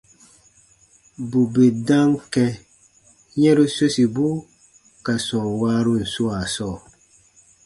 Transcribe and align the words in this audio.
Bù 1.29 1.39
bè 1.53 1.65
dam 1.87 2.09
kɛ̃ 2.33 2.49
yɛ̃ru 3.41 3.65
sosibu 3.75 4.27
ka 5.05 5.13
sɔm 5.25 5.45
waarun 5.59 6.01
swaa 6.13 6.45
sɔɔ, 6.55 6.77